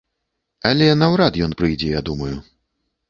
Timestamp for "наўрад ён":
1.03-1.53